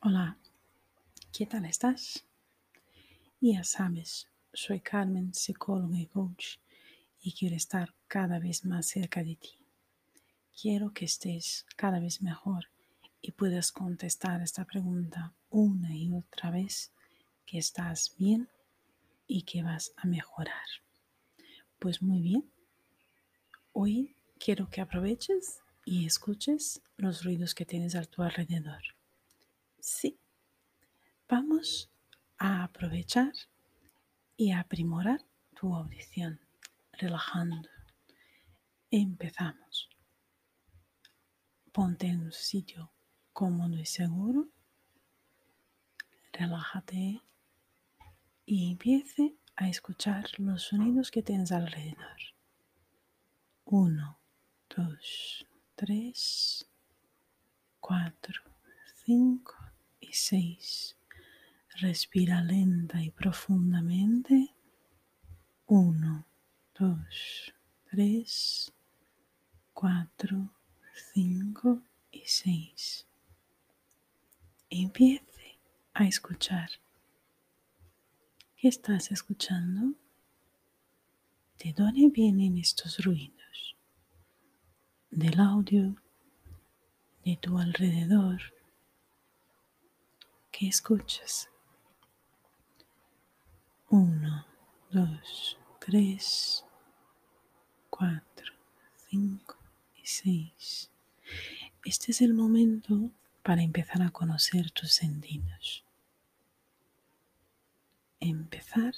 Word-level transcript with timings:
Hola, 0.00 0.38
¿qué 1.32 1.44
tal 1.44 1.64
estás? 1.64 2.24
Ya 3.40 3.64
sabes, 3.64 4.28
soy 4.52 4.78
Carmen, 4.78 5.34
psicóloga 5.34 5.98
y 5.98 6.06
coach, 6.06 6.58
y 7.20 7.32
quiero 7.32 7.56
estar 7.56 7.92
cada 8.06 8.38
vez 8.38 8.64
más 8.64 8.86
cerca 8.86 9.24
de 9.24 9.34
ti. 9.34 9.66
Quiero 10.56 10.92
que 10.92 11.04
estés 11.04 11.66
cada 11.74 11.98
vez 11.98 12.22
mejor 12.22 12.70
y 13.20 13.32
puedas 13.32 13.72
contestar 13.72 14.40
esta 14.40 14.64
pregunta 14.64 15.34
una 15.50 15.92
y 15.96 16.12
otra 16.12 16.52
vez 16.52 16.92
que 17.44 17.58
estás 17.58 18.14
bien 18.16 18.48
y 19.26 19.42
que 19.42 19.64
vas 19.64 19.94
a 19.96 20.06
mejorar. 20.06 20.68
Pues 21.80 22.02
muy 22.02 22.22
bien, 22.22 22.48
hoy 23.72 24.14
quiero 24.38 24.70
que 24.70 24.80
aproveches 24.80 25.60
y 25.84 26.06
escuches 26.06 26.82
los 26.96 27.24
ruidos 27.24 27.52
que 27.52 27.66
tienes 27.66 27.96
a 27.96 28.04
tu 28.04 28.22
alrededor. 28.22 28.97
Sí, 29.90 30.20
vamos 31.30 31.90
a 32.36 32.62
aprovechar 32.62 33.32
y 34.36 34.52
aprimorar 34.52 35.24
tu 35.58 35.74
audición, 35.74 36.38
relajando. 36.92 37.70
Empezamos. 38.90 39.88
Ponte 41.72 42.06
en 42.06 42.20
un 42.20 42.32
sitio 42.32 42.92
cómodo 43.32 43.78
y 43.78 43.86
seguro. 43.86 44.50
Relájate 46.34 47.22
y 48.44 48.70
empiece 48.70 49.36
a 49.56 49.70
escuchar 49.70 50.26
los 50.36 50.64
sonidos 50.64 51.10
que 51.10 51.22
tienes 51.22 51.50
alrededor. 51.50 52.18
Uno, 53.64 54.20
dos, 54.68 55.46
tres, 55.76 56.68
cuatro, 57.80 58.42
cinco 59.06 59.57
y 60.08 60.12
seis. 60.12 60.96
Respira 61.80 62.42
lenta 62.42 63.02
y 63.02 63.10
profundamente. 63.10 64.54
Uno, 65.66 66.26
dos, 66.78 67.52
tres, 67.90 68.72
cuatro, 69.74 70.50
cinco 71.12 71.82
y 72.10 72.22
seis. 72.24 73.06
Empiece 74.70 75.58
a 75.94 76.04
escuchar. 76.04 76.70
¿Qué 78.56 78.68
estás 78.68 79.12
escuchando? 79.12 79.94
¿De 81.62 81.72
dónde 81.72 82.08
vienen 82.08 82.58
estos 82.58 83.04
ruidos? 83.04 83.76
Del 85.10 85.38
audio, 85.40 85.94
de 87.24 87.36
tu 87.36 87.58
alrededor. 87.58 88.57
¿Qué 90.58 90.66
escuchas? 90.66 91.48
Uno, 93.90 94.44
dos, 94.90 95.56
tres, 95.78 96.64
cuatro, 97.88 98.52
cinco 99.08 99.56
y 99.94 100.04
seis. 100.04 100.90
Este 101.84 102.10
es 102.10 102.22
el 102.22 102.34
momento 102.34 103.12
para 103.44 103.62
empezar 103.62 104.02
a 104.02 104.10
conocer 104.10 104.72
tus 104.72 104.90
sentidos. 104.90 105.84
Empezar 108.18 108.94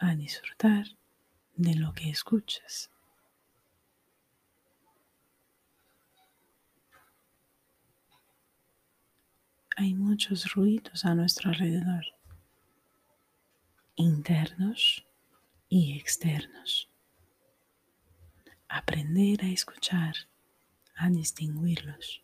a 0.00 0.16
disfrutar 0.16 0.86
de 1.54 1.76
lo 1.76 1.92
que 1.92 2.10
escuchas. 2.10 2.90
Hay 9.78 9.92
muchos 9.92 10.54
ruidos 10.54 11.04
a 11.04 11.14
nuestro 11.14 11.50
alrededor, 11.50 12.06
internos 13.94 15.06
y 15.68 15.98
externos. 15.98 16.88
Aprender 18.70 19.44
a 19.44 19.48
escuchar, 19.48 20.14
a 20.94 21.10
distinguirlos, 21.10 22.22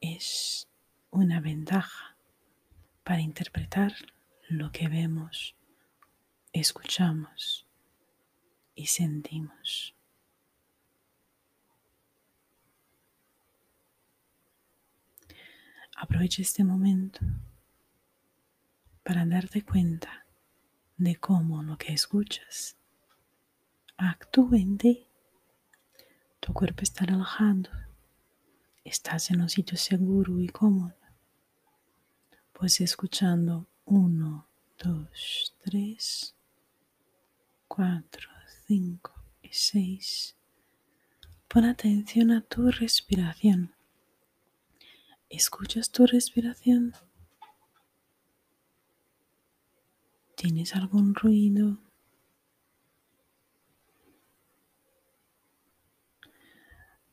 es 0.00 0.66
una 1.10 1.38
ventaja 1.38 2.16
para 3.04 3.20
interpretar 3.20 3.92
lo 4.48 4.72
que 4.72 4.88
vemos, 4.88 5.54
escuchamos 6.54 7.66
y 8.74 8.86
sentimos. 8.86 9.97
Aprovecha 16.00 16.42
este 16.42 16.62
momento 16.62 17.18
para 19.02 19.26
darte 19.26 19.64
cuenta 19.64 20.24
de 20.96 21.16
cómo 21.16 21.60
lo 21.64 21.76
que 21.76 21.92
escuchas 21.92 22.76
actúa 23.96 24.58
en 24.58 24.78
ti. 24.78 25.08
Tu 26.38 26.52
cuerpo 26.52 26.82
está 26.82 27.04
relajado, 27.04 27.68
estás 28.84 29.32
en 29.32 29.40
un 29.40 29.48
sitio 29.48 29.76
seguro 29.76 30.38
y 30.38 30.48
cómodo. 30.48 30.94
Pues 32.52 32.80
escuchando 32.80 33.66
uno, 33.84 34.46
dos, 34.78 35.56
tres, 35.64 36.36
cuatro, 37.66 38.30
cinco 38.68 39.14
y 39.42 39.48
seis. 39.52 40.36
Pon 41.48 41.64
atención 41.64 42.30
a 42.30 42.40
tu 42.42 42.70
respiración. 42.70 43.74
¿Escuchas 45.30 45.90
tu 45.90 46.06
respiración? 46.06 46.94
¿Tienes 50.36 50.74
algún 50.74 51.14
ruido? 51.14 51.76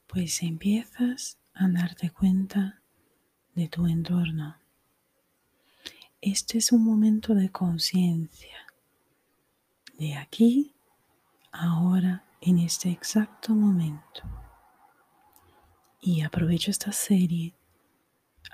Pues 0.08 0.42
empiezas 0.44 1.40
a 1.53 1.68
darte 1.68 2.09
cuenta 2.09 2.81
de 3.53 3.68
tu 3.68 3.86
entorno. 3.86 4.58
Este 6.22 6.59
es 6.59 6.72
un 6.72 6.86
momento 6.86 7.36
de 7.36 7.52
conciencia, 7.52 8.66
de 9.97 10.16
aquí, 10.16 10.74
ahora, 11.52 12.24
en 12.40 12.59
este 12.59 12.90
exacto 12.92 13.53
momento. 13.53 14.22
Y 16.00 16.22
aprovecho 16.22 16.72
esta 16.72 16.94
serie, 16.94 17.56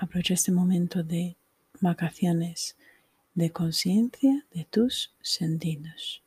aprovecho 0.01 0.33
este 0.33 0.51
momento 0.51 1.03
de 1.03 1.37
vacaciones, 1.79 2.75
de 3.35 3.51
conciencia 3.51 4.47
de 4.51 4.65
tus 4.65 5.13
sentidos. 5.21 6.23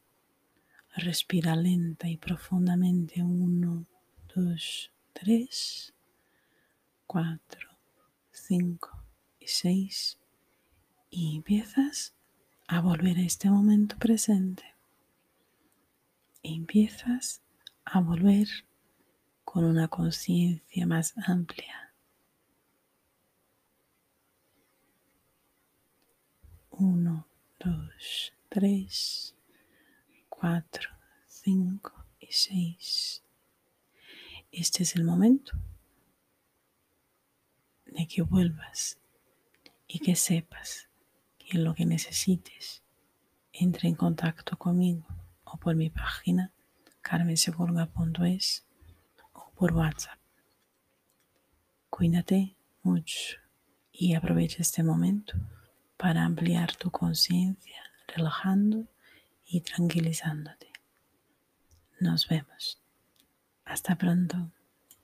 Respira 0.95 1.57
lenta 1.57 2.09
y 2.09 2.17
profundamente. 2.17 3.21
Uno, 3.21 3.85
dos, 4.33 4.93
tres, 5.13 5.93
cuatro, 7.09 7.69
cinco 8.31 8.91
y 9.41 9.49
seis 9.49 10.19
y 11.11 11.35
empiezas 11.35 12.15
a 12.69 12.81
volver 12.81 13.19
a 13.19 13.23
este 13.23 13.51
momento 13.51 13.97
presente. 13.99 14.63
Empiezas 16.45 17.43
a 17.85 18.01
volver 18.01 18.47
con 19.45 19.65
una 19.65 19.89
conciencia 19.89 20.87
más 20.87 21.15
amplia. 21.27 21.84
Uno, 26.77 27.29
dos, 27.61 28.33
tres, 28.49 29.33
cuatro, 30.29 30.91
cinco 31.25 32.05
y 32.19 32.27
seis. 32.33 33.23
Este 34.51 34.83
es 34.83 34.97
el 34.97 35.05
momento 35.05 35.53
de 37.87 38.09
que 38.09 38.23
vuelvas 38.23 38.99
y 39.87 40.01
que 40.01 40.17
sepas 40.17 40.89
que 41.39 41.59
lo 41.59 41.77
que 41.77 41.87
necesites 41.87 42.83
entre 43.53 43.89
en 43.89 43.95
contacto 43.95 44.57
conmigo 44.59 45.07
o 45.45 45.57
por 45.59 45.77
mi 45.77 45.91
página 45.91 46.51
carmensegurga.es 47.03 48.65
o 49.33 49.53
por 49.55 49.73
WhatsApp. 49.75 50.19
Cuídate 51.89 52.57
mucho 52.83 53.39
y 53.93 54.15
aprovecha 54.15 54.61
este 54.61 54.83
momento 54.83 55.35
para 55.97 56.25
ampliar 56.25 56.75
tu 56.77 56.91
conciencia, 56.91 57.83
relajando 58.09 58.87
y 59.47 59.61
tranquilizándote. 59.61 60.73
Nos 62.01 62.29
vemos. 62.29 62.81
Hasta 63.65 63.97
pronto. 63.97 64.51